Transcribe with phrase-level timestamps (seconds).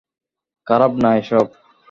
[0.67, 1.45] খারাপ না এসব।